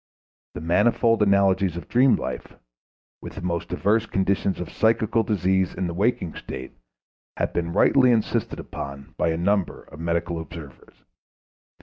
The 0.55 0.61
manifold 0.61 1.21
analogies 1.21 1.77
of 1.77 1.87
dream 1.87 2.15
life 2.15 2.55
with 3.21 3.35
the 3.35 3.41
most 3.43 3.69
diverse 3.69 4.07
conditions 4.07 4.59
of 4.59 4.71
psychical 4.71 5.21
disease 5.21 5.75
in 5.75 5.85
the 5.85 5.93
waking 5.93 6.33
state 6.33 6.71
have 7.37 7.53
been 7.53 7.71
rightly 7.71 8.11
insisted 8.11 8.59
upon 8.59 9.13
by 9.19 9.29
a 9.29 9.37
number 9.37 9.83
of 9.83 9.99
medical 9.99 10.41
observers. 10.41 11.03